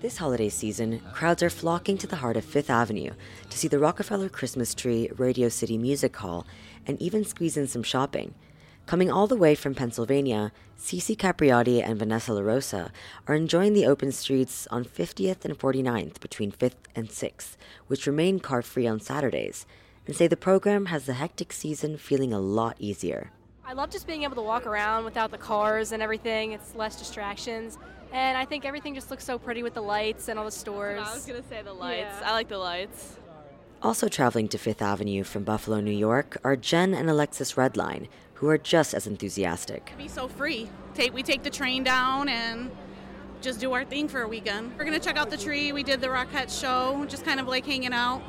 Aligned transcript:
This 0.00 0.18
holiday 0.18 0.48
season, 0.48 1.02
crowds 1.12 1.42
are 1.42 1.50
flocking 1.50 1.98
to 1.98 2.06
the 2.06 2.14
heart 2.14 2.36
of 2.36 2.44
Fifth 2.44 2.70
Avenue 2.70 3.14
to 3.50 3.58
see 3.58 3.66
the 3.66 3.80
Rockefeller 3.80 4.28
Christmas 4.28 4.72
Tree, 4.72 5.10
Radio 5.16 5.48
City 5.48 5.76
Music 5.76 6.14
Hall, 6.14 6.46
and 6.86 7.02
even 7.02 7.24
squeeze 7.24 7.56
in 7.56 7.66
some 7.66 7.82
shopping. 7.82 8.32
Coming 8.86 9.10
all 9.10 9.26
the 9.26 9.34
way 9.34 9.56
from 9.56 9.74
Pennsylvania, 9.74 10.52
Cece 10.78 11.16
Capriotti 11.16 11.82
and 11.82 11.98
Vanessa 11.98 12.30
LaRosa 12.30 12.92
are 13.26 13.34
enjoying 13.34 13.72
the 13.72 13.86
open 13.86 14.12
streets 14.12 14.68
on 14.68 14.84
50th 14.84 15.44
and 15.44 15.58
49th 15.58 16.20
between 16.20 16.52
5th 16.52 16.86
and 16.94 17.08
6th, 17.08 17.56
which 17.88 18.06
remain 18.06 18.38
car 18.38 18.62
free 18.62 18.86
on 18.86 19.00
Saturdays, 19.00 19.66
and 20.06 20.14
say 20.14 20.28
the 20.28 20.36
program 20.36 20.86
has 20.86 21.06
the 21.06 21.14
hectic 21.14 21.52
season 21.52 21.96
feeling 21.96 22.32
a 22.32 22.38
lot 22.38 22.76
easier. 22.78 23.32
I 23.68 23.74
love 23.74 23.90
just 23.90 24.06
being 24.06 24.22
able 24.22 24.36
to 24.36 24.42
walk 24.42 24.64
around 24.64 25.04
without 25.04 25.30
the 25.30 25.36
cars 25.36 25.92
and 25.92 26.02
everything. 26.02 26.52
It's 26.52 26.74
less 26.74 26.96
distractions. 26.96 27.76
And 28.12 28.38
I 28.38 28.46
think 28.46 28.64
everything 28.64 28.94
just 28.94 29.10
looks 29.10 29.24
so 29.24 29.38
pretty 29.38 29.62
with 29.62 29.74
the 29.74 29.82
lights 29.82 30.28
and 30.28 30.38
all 30.38 30.46
the 30.46 30.50
stores. 30.50 31.06
I 31.06 31.14
was 31.14 31.26
going 31.26 31.42
to 31.42 31.46
say 31.50 31.60
the 31.60 31.74
lights. 31.74 32.16
Yeah. 32.18 32.30
I 32.30 32.32
like 32.32 32.48
the 32.48 32.56
lights. 32.56 33.18
Also 33.82 34.08
traveling 34.08 34.48
to 34.48 34.58
Fifth 34.58 34.80
Avenue 34.80 35.22
from 35.22 35.44
Buffalo, 35.44 35.80
New 35.80 35.90
York 35.90 36.38
are 36.42 36.56
Jen 36.56 36.94
and 36.94 37.10
Alexis 37.10 37.52
Redline, 37.56 38.08
who 38.34 38.48
are 38.48 38.56
just 38.56 38.94
as 38.94 39.06
enthusiastic. 39.06 39.92
Be 39.98 40.08
so 40.08 40.28
free. 40.28 40.70
Take 40.94 41.12
we 41.12 41.22
take 41.22 41.42
the 41.42 41.50
train 41.50 41.84
down 41.84 42.30
and 42.30 42.70
just 43.42 43.60
do 43.60 43.74
our 43.74 43.84
thing 43.84 44.08
for 44.08 44.22
a 44.22 44.28
weekend. 44.28 44.72
We're 44.78 44.84
gonna 44.86 44.98
check 44.98 45.18
out 45.18 45.28
the 45.28 45.36
tree. 45.36 45.72
We 45.72 45.82
did 45.82 46.00
the 46.00 46.08
Rockette 46.08 46.50
show, 46.58 47.04
just 47.06 47.24
kind 47.26 47.38
of 47.38 47.46
like 47.46 47.66
hanging 47.66 47.92
out. 47.92 48.22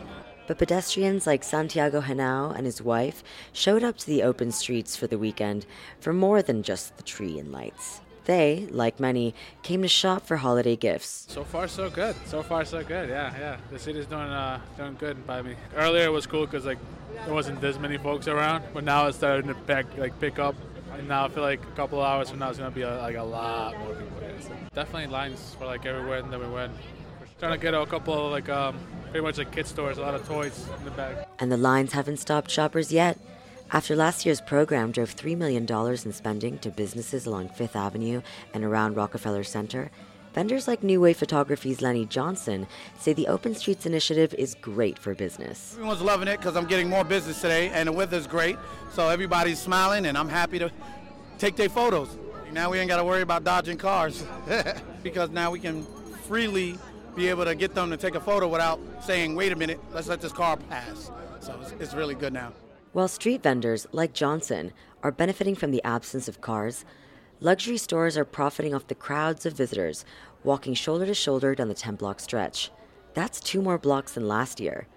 But 0.49 0.57
pedestrians 0.57 1.27
like 1.27 1.43
Santiago 1.43 2.01
Henao 2.01 2.57
and 2.57 2.65
his 2.65 2.81
wife 2.81 3.23
showed 3.53 3.83
up 3.83 3.99
to 3.99 4.07
the 4.07 4.23
open 4.23 4.51
streets 4.51 4.95
for 4.95 5.05
the 5.05 5.19
weekend 5.19 5.67
for 5.99 6.11
more 6.11 6.41
than 6.41 6.63
just 6.63 6.97
the 6.97 7.03
tree 7.03 7.37
and 7.37 7.51
lights. 7.51 8.01
They, 8.25 8.67
like 8.71 8.99
many, 8.99 9.35
came 9.61 9.83
to 9.83 9.87
shop 9.87 10.25
for 10.25 10.37
holiday 10.37 10.75
gifts. 10.75 11.27
So 11.29 11.43
far, 11.43 11.67
so 11.67 11.91
good. 11.91 12.15
So 12.25 12.41
far, 12.41 12.65
so 12.65 12.83
good. 12.83 13.09
Yeah, 13.09 13.31
yeah. 13.39 13.57
The 13.69 13.77
city's 13.77 14.07
doing 14.07 14.23
uh, 14.23 14.59
doing 14.75 14.95
good 14.95 15.27
by 15.27 15.43
me. 15.43 15.53
Earlier 15.75 16.05
it 16.05 16.11
was 16.11 16.25
cool 16.25 16.47
because 16.47 16.65
like 16.65 16.79
there 17.25 17.33
wasn't 17.35 17.61
this 17.61 17.77
many 17.77 17.99
folks 17.99 18.27
around, 18.27 18.63
but 18.73 18.83
now 18.83 19.05
it's 19.05 19.17
starting 19.17 19.49
to 19.49 19.53
pick 19.53 19.85
like 19.99 20.19
pick 20.19 20.39
up. 20.39 20.55
And 20.97 21.07
now 21.07 21.25
I 21.25 21.29
feel 21.29 21.43
like 21.43 21.61
a 21.61 21.75
couple 21.75 22.01
hours 22.01 22.31
from 22.31 22.39
now 22.39 22.49
it's 22.49 22.57
gonna 22.57 22.71
be 22.71 22.83
like 22.83 23.17
a 23.17 23.21
lot 23.21 23.77
more 23.77 23.93
people 23.93 24.19
here. 24.19 24.33
So 24.41 24.49
definitely 24.73 25.13
lines 25.13 25.55
for 25.59 25.67
like 25.67 25.85
everywhere 25.85 26.23
that 26.23 26.39
we 26.39 26.47
went. 26.47 26.73
We're 27.19 27.27
trying 27.37 27.51
to 27.51 27.59
get 27.59 27.75
a 27.75 27.85
couple 27.85 28.15
of 28.15 28.31
like 28.31 28.49
um, 28.49 28.79
pretty 29.11 29.23
much 29.23 29.37
like 29.37 29.51
kid 29.51 29.65
stores, 29.67 29.97
a 29.97 30.01
lot 30.01 30.13
of 30.13 30.27
toys 30.27 30.67
in 30.77 30.85
the 30.85 30.91
back. 30.91 31.27
And 31.39 31.51
the 31.51 31.57
lines 31.57 31.93
haven't 31.93 32.17
stopped 32.17 32.51
shoppers 32.51 32.91
yet. 32.91 33.17
After 33.71 33.95
last 33.95 34.25
year's 34.25 34.41
program 34.41 34.91
drove 34.91 35.15
$3 35.15 35.37
million 35.37 35.65
in 35.69 36.13
spending 36.13 36.57
to 36.59 36.71
businesses 36.71 37.25
along 37.25 37.49
Fifth 37.49 37.75
Avenue 37.75 38.21
and 38.53 38.63
around 38.63 38.95
Rockefeller 38.95 39.43
Center, 39.43 39.91
vendors 40.33 40.67
like 40.67 40.81
New 40.83 41.01
Wave 41.01 41.17
Photography's 41.17 41.81
Lenny 41.81 42.05
Johnson 42.05 42.67
say 42.97 43.13
the 43.13 43.27
Open 43.27 43.53
Streets 43.53 43.85
initiative 43.85 44.33
is 44.35 44.55
great 44.55 44.97
for 44.97 45.13
business. 45.13 45.73
Everyone's 45.73 46.01
loving 46.01 46.27
it 46.27 46.37
because 46.37 46.55
I'm 46.55 46.65
getting 46.65 46.89
more 46.89 47.03
business 47.03 47.41
today 47.41 47.69
and 47.69 47.87
the 47.87 47.91
weather's 47.91 48.25
great. 48.25 48.57
So 48.91 49.07
everybody's 49.09 49.59
smiling 49.59 50.07
and 50.07 50.17
I'm 50.17 50.29
happy 50.29 50.57
to 50.59 50.71
take 51.37 51.55
their 51.55 51.69
photos. 51.69 52.17
Now 52.51 52.71
we 52.71 52.79
ain't 52.79 52.89
got 52.89 52.97
to 52.97 53.05
worry 53.05 53.21
about 53.21 53.43
dodging 53.43 53.77
cars 53.77 54.25
because 55.03 55.29
now 55.29 55.51
we 55.51 55.59
can 55.59 55.85
freely 56.27 56.77
be 57.19 57.27
able 57.27 57.43
to 57.43 57.53
get 57.53 57.75
them 57.75 57.89
to 57.89 57.97
take 57.97 58.15
a 58.15 58.19
photo 58.19 58.47
without 58.47 58.79
saying, 59.01 59.35
wait 59.35 59.51
a 59.51 59.55
minute, 59.55 59.77
let's 59.93 60.07
let 60.07 60.21
this 60.21 60.31
car 60.31 60.55
pass. 60.55 61.11
So 61.41 61.59
it's, 61.61 61.71
it's 61.73 61.93
really 61.93 62.15
good 62.15 62.31
now. 62.31 62.53
While 62.93 63.09
street 63.09 63.43
vendors, 63.43 63.85
like 63.91 64.13
Johnson, 64.13 64.71
are 65.03 65.11
benefiting 65.11 65.55
from 65.55 65.71
the 65.71 65.83
absence 65.83 66.29
of 66.29 66.39
cars, 66.39 66.85
luxury 67.41 67.77
stores 67.77 68.17
are 68.17 68.23
profiting 68.23 68.73
off 68.73 68.87
the 68.87 68.95
crowds 68.95 69.45
of 69.45 69.53
visitors 69.53 70.05
walking 70.45 70.73
shoulder 70.73 71.05
to 71.05 71.13
shoulder 71.13 71.53
down 71.53 71.67
the 71.67 71.73
10 71.73 71.95
block 71.95 72.21
stretch. 72.21 72.71
That's 73.13 73.41
two 73.41 73.61
more 73.61 73.77
blocks 73.77 74.13
than 74.13 74.25
last 74.25 74.61
year. 74.61 74.87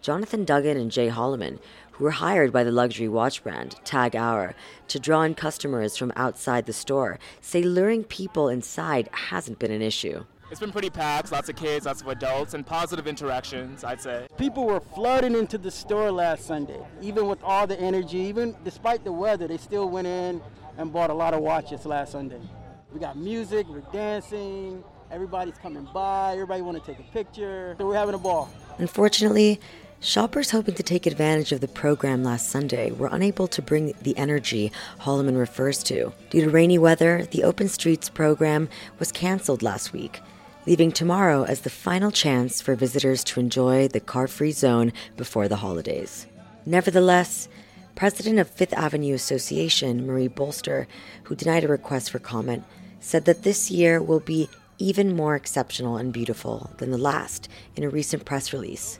Jonathan 0.00 0.46
Duggan 0.46 0.78
and 0.78 0.90
Jay 0.90 1.10
Holloman, 1.10 1.58
who 1.92 2.04
were 2.04 2.12
hired 2.12 2.52
by 2.52 2.64
the 2.64 2.70
luxury 2.70 3.08
watch 3.08 3.42
brand 3.42 3.76
TAG 3.84 4.12
Heuer 4.12 4.54
to 4.88 4.98
draw 4.98 5.22
in 5.22 5.34
customers 5.34 5.98
from 5.98 6.12
outside 6.16 6.64
the 6.64 6.72
store, 6.72 7.18
say 7.42 7.62
luring 7.62 8.02
people 8.02 8.48
inside 8.48 9.10
hasn't 9.12 9.58
been 9.58 9.72
an 9.72 9.82
issue. 9.82 10.24
It's 10.48 10.60
been 10.60 10.70
pretty 10.70 10.90
packed, 10.90 11.32
lots 11.32 11.48
of 11.48 11.56
kids, 11.56 11.86
lots 11.86 12.02
of 12.02 12.06
adults, 12.06 12.54
and 12.54 12.64
positive 12.64 13.08
interactions, 13.08 13.82
I'd 13.82 14.00
say. 14.00 14.28
People 14.38 14.64
were 14.64 14.78
flooding 14.78 15.34
into 15.34 15.58
the 15.58 15.72
store 15.72 16.12
last 16.12 16.46
Sunday. 16.46 16.78
Even 17.02 17.26
with 17.26 17.42
all 17.42 17.66
the 17.66 17.78
energy, 17.80 18.18
even 18.18 18.54
despite 18.62 19.02
the 19.02 19.10
weather, 19.10 19.48
they 19.48 19.56
still 19.56 19.88
went 19.88 20.06
in 20.06 20.40
and 20.78 20.92
bought 20.92 21.10
a 21.10 21.14
lot 21.14 21.34
of 21.34 21.40
watches 21.40 21.84
last 21.84 22.12
Sunday. 22.12 22.40
We 22.92 23.00
got 23.00 23.16
music, 23.16 23.66
we're 23.66 23.80
dancing, 23.92 24.84
everybody's 25.10 25.58
coming 25.58 25.88
by, 25.92 26.34
everybody 26.34 26.62
want 26.62 26.78
to 26.78 26.92
take 26.92 27.00
a 27.00 27.10
picture. 27.10 27.74
So 27.76 27.84
we're 27.84 27.96
having 27.96 28.14
a 28.14 28.18
ball. 28.18 28.48
Unfortunately, 28.78 29.60
shoppers 29.98 30.52
hoping 30.52 30.76
to 30.76 30.82
take 30.84 31.06
advantage 31.06 31.50
of 31.50 31.60
the 31.60 31.66
program 31.66 32.22
last 32.22 32.50
Sunday 32.50 32.92
were 32.92 33.08
unable 33.10 33.48
to 33.48 33.60
bring 33.60 33.94
the 34.00 34.16
energy 34.16 34.70
Holloman 35.00 35.36
refers 35.36 35.82
to. 35.84 36.12
Due 36.30 36.42
to 36.42 36.50
rainy 36.50 36.78
weather, 36.78 37.26
the 37.32 37.42
Open 37.42 37.66
Streets 37.68 38.08
program 38.08 38.68
was 39.00 39.10
canceled 39.10 39.60
last 39.60 39.92
week 39.92 40.20
leaving 40.66 40.90
tomorrow 40.90 41.44
as 41.44 41.60
the 41.60 41.70
final 41.70 42.10
chance 42.10 42.60
for 42.60 42.74
visitors 42.74 43.22
to 43.22 43.40
enjoy 43.40 43.88
the 43.88 44.00
car 44.00 44.26
free 44.26 44.50
zone 44.50 44.92
before 45.16 45.48
the 45.48 45.56
holidays. 45.56 46.26
Nevertheless, 46.64 47.48
President 47.94 48.38
of 48.38 48.50
Fifth 48.50 48.74
Avenue 48.74 49.14
Association, 49.14 50.06
Marie 50.06 50.28
Bolster, 50.28 50.86
who 51.24 51.36
denied 51.36 51.64
a 51.64 51.68
request 51.68 52.10
for 52.10 52.18
comment, 52.18 52.64
said 53.00 53.24
that 53.24 53.42
this 53.42 53.70
year 53.70 54.02
will 54.02 54.20
be 54.20 54.48
even 54.78 55.16
more 55.16 55.36
exceptional 55.36 55.96
and 55.96 56.12
beautiful 56.12 56.70
than 56.78 56.90
the 56.90 56.98
last 56.98 57.48
in 57.76 57.84
a 57.84 57.88
recent 57.88 58.24
press 58.24 58.52
release. 58.52 58.98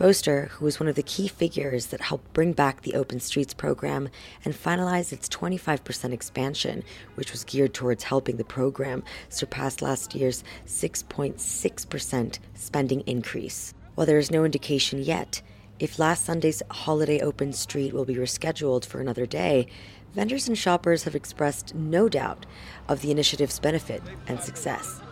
Boster, 0.00 0.46
who 0.52 0.64
was 0.64 0.80
one 0.80 0.88
of 0.88 0.94
the 0.94 1.02
key 1.02 1.28
figures 1.28 1.88
that 1.88 2.00
helped 2.00 2.32
bring 2.32 2.54
back 2.54 2.80
the 2.80 2.94
Open 2.94 3.20
Streets 3.20 3.52
program 3.52 4.08
and 4.46 4.54
finalize 4.54 5.12
its 5.12 5.28
25% 5.28 6.14
expansion, 6.14 6.82
which 7.16 7.32
was 7.32 7.44
geared 7.44 7.74
towards 7.74 8.04
helping 8.04 8.38
the 8.38 8.44
program 8.44 9.02
surpass 9.28 9.82
last 9.82 10.14
year's 10.14 10.42
6.6% 10.66 12.38
spending 12.54 13.00
increase. 13.02 13.74
While 13.94 14.06
there 14.06 14.16
is 14.16 14.30
no 14.30 14.46
indication 14.46 15.02
yet 15.02 15.42
if 15.78 15.98
last 15.98 16.24
Sunday's 16.24 16.62
holiday 16.70 17.20
open 17.20 17.52
street 17.52 17.92
will 17.92 18.06
be 18.06 18.14
rescheduled 18.14 18.86
for 18.86 19.02
another 19.02 19.26
day, 19.26 19.66
vendors 20.14 20.48
and 20.48 20.56
shoppers 20.56 21.04
have 21.04 21.14
expressed 21.14 21.74
no 21.74 22.08
doubt 22.08 22.46
of 22.88 23.02
the 23.02 23.10
initiative's 23.10 23.58
benefit 23.58 24.02
and 24.28 24.40
success. 24.40 25.02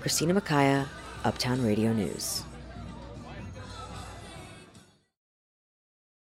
Cristina 0.00 0.34
Macaya, 0.34 0.88
Uptown 1.24 1.64
Radio 1.64 1.92
News. 1.92 2.42